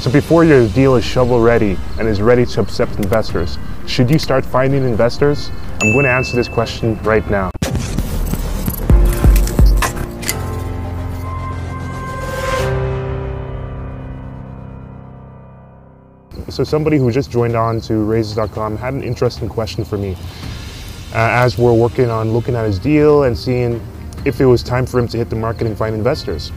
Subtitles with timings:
[0.00, 4.18] So before your deal is shovel ready and is ready to accept investors, should you
[4.18, 5.50] start finding investors?
[5.82, 7.50] I'm going to answer this question right now.
[16.48, 20.16] So somebody who just joined on to Raises.com had an interesting question for me
[21.12, 23.74] uh, as we're working on looking at his deal and seeing
[24.24, 26.52] if it was time for him to hit the market and find investors.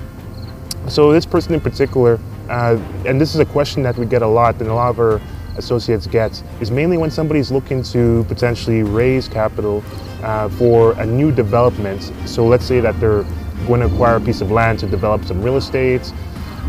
[0.87, 2.21] So this person in particular,
[2.53, 4.99] uh, and this is a question that we get a lot and a lot of
[4.99, 5.19] our
[5.57, 9.83] associates get, is mainly when somebody's looking to potentially raise capital
[10.21, 12.11] uh, for a new development.
[12.25, 13.23] So let's say that they're
[13.65, 16.13] going to acquire a piece of land to develop some real estate.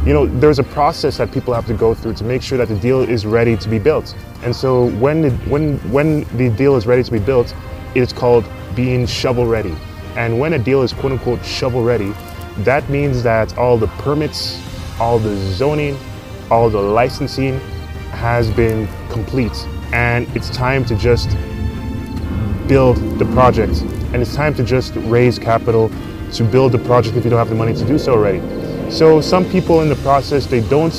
[0.07, 2.69] You know, there's a process that people have to go through to make sure that
[2.69, 4.17] the deal is ready to be built.
[4.43, 7.55] And so when the, when, when the deal is ready to be built,
[7.95, 9.77] it's called being shovel ready.
[10.17, 12.15] And when a deal is quote unquote shovel ready,
[12.61, 14.63] that means that all the permits,
[15.01, 15.97] all the zoning,
[16.51, 17.59] all the licensing
[18.11, 19.57] has been complete.
[19.93, 21.31] And it's time to just
[22.67, 23.81] build the project.
[24.13, 25.91] And it's time to just raise capital
[26.33, 28.41] to build the project if you don't have the money to do so already.
[28.91, 30.93] So some people in the process, they don't,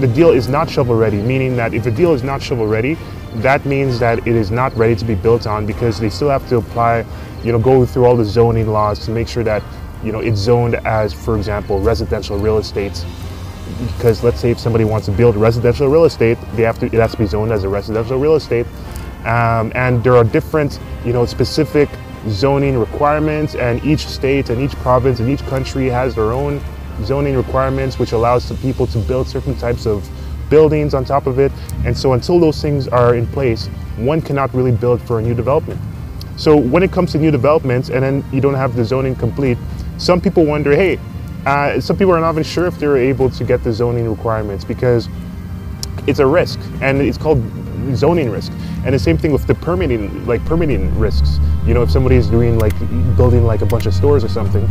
[0.00, 2.96] the deal is not shovel ready, meaning that if a deal is not shovel ready,
[3.36, 6.48] that means that it is not ready to be built on because they still have
[6.48, 7.04] to apply,
[7.44, 9.62] you know, go through all the zoning laws to make sure that,
[10.02, 13.04] you know, it's zoned as, for example, residential real estate.
[13.96, 16.94] Because let's say if somebody wants to build residential real estate, they have to, it
[16.94, 18.66] has to be zoned as a residential real estate.
[19.24, 21.88] Um, and there are different, you know, specific
[22.28, 26.60] zoning requirements and each state and each province and each country has their own
[27.04, 30.08] zoning requirements which allows people to build certain types of
[30.50, 31.52] buildings on top of it.
[31.84, 35.34] And so until those things are in place, one cannot really build for a new
[35.34, 35.80] development.
[36.36, 39.58] So when it comes to new developments and then you don't have the zoning complete,
[39.98, 40.98] some people wonder, hey,
[41.48, 44.64] uh, some people are not even sure if they're able to get the zoning requirements
[44.64, 45.08] because
[46.06, 47.42] it's a risk and it's called
[47.94, 48.52] zoning risk.
[48.84, 51.38] And the same thing with the permitting, like permitting risks.
[51.66, 52.78] You know, if somebody is doing like
[53.16, 54.62] building like a bunch of stores or something,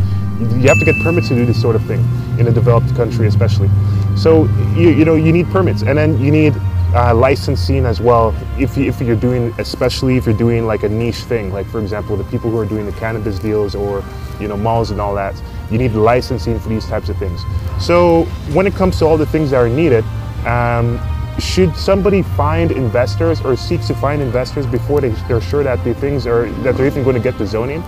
[0.60, 1.98] you have to get permits to do this sort of thing
[2.38, 3.68] in a developed country, especially.
[4.16, 4.44] So
[4.76, 6.54] you, you know you need permits, and then you need
[6.94, 8.34] uh, licensing as well.
[8.56, 12.16] If if you're doing, especially if you're doing like a niche thing, like for example,
[12.16, 14.04] the people who are doing the cannabis deals or
[14.40, 15.34] you know malls and all that,
[15.70, 17.42] you need licensing for these types of things.
[17.78, 20.04] So when it comes to all the things that are needed.
[20.46, 21.00] Um,
[21.38, 25.94] should somebody find investors or seek to find investors before they, they're sure that the
[25.94, 27.80] things are that they're even going to get the zoning?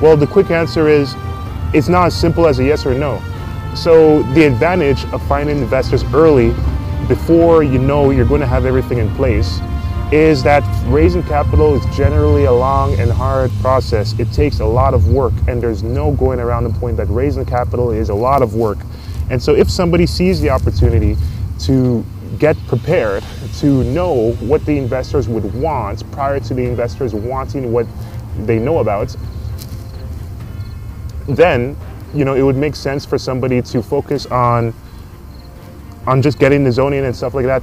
[0.00, 1.14] Well, the quick answer is
[1.72, 3.22] it's not as simple as a yes or no.
[3.74, 6.50] So the advantage of finding investors early
[7.06, 9.60] before you know you're going to have everything in place
[10.12, 14.18] is that raising capital is generally a long and hard process.
[14.18, 17.44] It takes a lot of work and there's no going around the point that raising
[17.44, 18.78] capital is a lot of work.
[19.30, 21.16] And so if somebody sees the opportunity
[21.60, 22.04] to
[22.38, 23.22] get prepared
[23.58, 27.86] to know what the investors would want prior to the investors wanting what
[28.46, 29.14] they know about,
[31.28, 31.76] then
[32.14, 34.72] you know it would make sense for somebody to focus on
[36.06, 37.62] on just getting the zoning and stuff like that,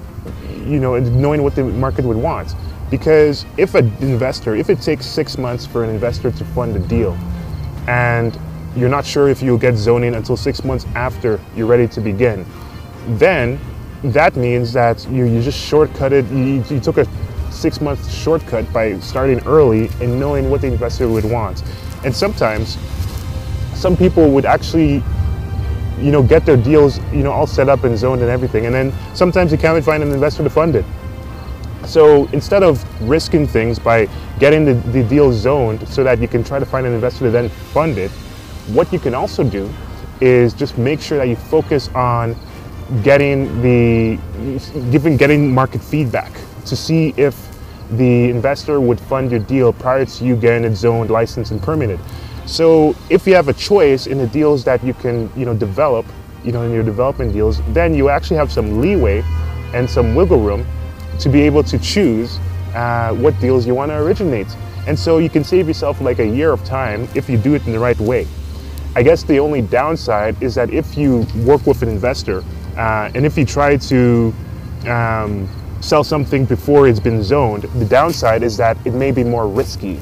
[0.65, 2.55] you know, knowing what the market would want.
[2.89, 6.79] Because if an investor, if it takes six months for an investor to fund a
[6.79, 7.17] deal,
[7.87, 8.37] and
[8.75, 12.45] you're not sure if you'll get zoning until six months after you're ready to begin,
[13.17, 13.59] then
[14.03, 17.07] that means that you, you just shortcutted, you, you took a
[17.51, 21.63] six month shortcut by starting early and knowing what the investor would want.
[22.03, 22.77] And sometimes,
[23.73, 25.03] some people would actually,
[25.99, 28.65] you know, get their deals, you know, all set up and zoned and everything.
[28.65, 30.85] And then sometimes you can't find an investor to fund it.
[31.85, 36.43] So instead of risking things by getting the, the deal zoned so that you can
[36.43, 38.11] try to find an investor to then fund it,
[38.67, 39.71] what you can also do
[40.21, 42.35] is just make sure that you focus on
[43.03, 44.19] getting the
[44.91, 46.31] giving getting market feedback
[46.65, 47.55] to see if
[47.91, 51.99] the investor would fund your deal prior to you getting it zoned, licensed, and permitted.
[52.45, 56.05] So if you have a choice in the deals that you can you know develop,
[56.43, 59.23] you know in your development deals, then you actually have some leeway
[59.73, 60.65] and some wiggle room
[61.19, 62.39] to be able to choose
[62.75, 64.47] uh, what deals you want to originate.
[64.87, 67.65] And so you can save yourself like a year of time if you do it
[67.65, 68.27] in the right way.
[68.95, 72.43] I guess the only downside is that if you work with an investor
[72.77, 74.33] uh, and if you try to
[74.87, 75.49] um,
[75.81, 79.99] sell something before it's been zoned, the downside is that it may be more risky.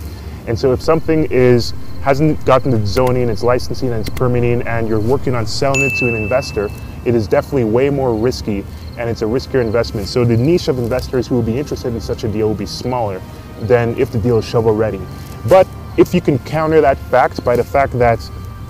[0.48, 1.74] And so if something is
[2.04, 5.98] hasn't gotten the zoning, its licensing, and its permitting, and you're working on selling it
[6.00, 6.70] to an investor,
[7.06, 8.66] it is definitely way more risky
[8.98, 10.08] and it's a riskier investment.
[10.08, 12.66] So the niche of investors who will be interested in such a deal will be
[12.66, 13.22] smaller
[13.62, 15.02] than if the deal is shovel ready.
[15.50, 15.68] But
[15.98, 18.20] if you can counter that fact by the fact that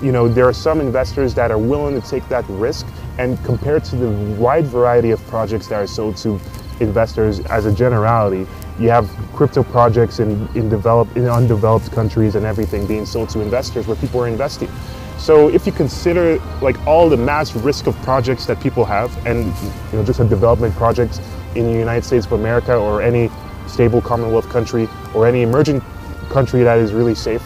[0.01, 2.85] you know there are some investors that are willing to take that risk
[3.17, 4.09] And compared to the
[4.41, 6.39] wide variety of projects that are sold to
[6.81, 8.47] investors as a generality,
[8.79, 13.41] you have crypto projects in, in, developed, in undeveloped countries and everything being sold to
[13.41, 14.69] investors where people are investing.
[15.17, 19.45] So if you consider like all the mass risk of projects that people have and
[19.45, 21.21] you know just a development project
[21.55, 23.29] in the United States of America or any
[23.67, 25.81] stable Commonwealth country or any emerging
[26.29, 27.43] country that is really safe,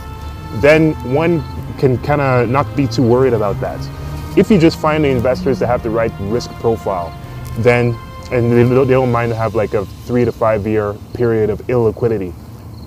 [0.56, 1.44] then one
[1.78, 3.80] can kind of not be too worried about that.
[4.38, 7.14] If you just find the investors that have the right risk profile,
[7.60, 7.98] then
[8.32, 12.34] and they don't mind to have like a three to five year period of illiquidity,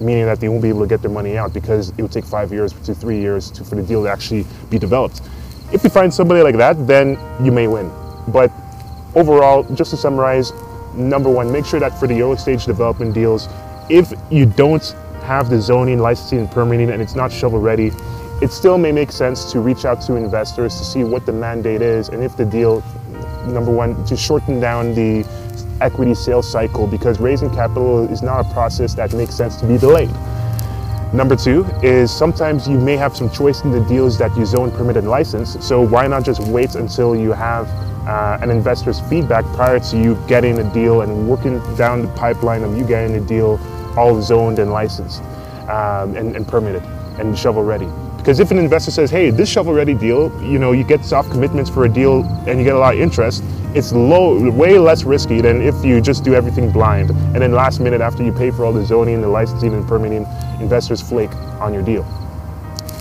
[0.00, 2.24] meaning that they won't be able to get their money out because it would take
[2.24, 5.22] five years to three years to, for the deal to actually be developed.
[5.72, 7.90] If you find somebody like that, then you may win.
[8.28, 8.50] But
[9.14, 10.52] overall, just to summarize,
[10.94, 13.48] number one, make sure that for the early stage development deals,
[13.88, 17.92] if you don't have the zoning, licensing, and permitting, and it's not shovel ready,
[18.42, 21.82] it still may make sense to reach out to investors to see what the mandate
[21.82, 22.82] is and if the deal,
[23.46, 25.26] number one, to shorten down the
[25.80, 29.78] equity sales cycle because raising capital is not a process that makes sense to be
[29.78, 30.10] delayed.
[31.12, 34.70] Number two is sometimes you may have some choice in the deals that you zone,
[34.70, 35.56] permit, and license.
[35.66, 37.68] So why not just wait until you have
[38.06, 42.62] uh, an investor's feedback prior to you getting a deal and working down the pipeline
[42.62, 43.58] of you getting a deal
[43.96, 45.22] all zoned and licensed
[45.68, 46.82] um, and, and permitted
[47.18, 47.88] and shovel ready.
[48.30, 51.32] Because if an investor says, hey, this shovel ready deal, you know, you get soft
[51.32, 53.42] commitments for a deal and you get a lot of interest,
[53.74, 57.10] it's low, way less risky than if you just do everything blind.
[57.10, 60.28] And then last minute after you pay for all the zoning, the licensing and permitting,
[60.60, 62.04] investors flake on your deal.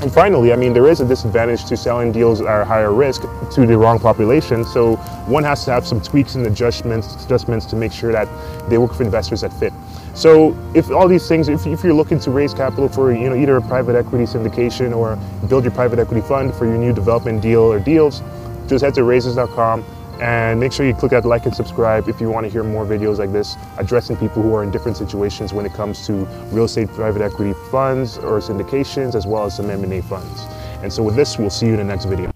[0.01, 3.21] And finally, I mean, there is a disadvantage to selling deals that are higher risk
[3.51, 4.65] to the wrong population.
[4.65, 4.95] So
[5.27, 8.27] one has to have some tweaks and adjustments, adjustments to make sure that
[8.67, 9.73] they work for investors that fit.
[10.13, 13.35] So if all these things, if, if, you're looking to raise capital for you know
[13.35, 15.17] either a private equity syndication or
[15.47, 18.21] build your private equity fund for your new development deal or deals,
[18.67, 19.83] just head to raises.com
[20.19, 22.85] and make sure you click that like and subscribe if you want to hear more
[22.85, 26.13] videos like this addressing people who are in different situations when it comes to
[26.51, 30.41] real estate private equity funds or syndications as well as some M&A funds.
[30.83, 32.31] And so with this, we'll see you in the next video.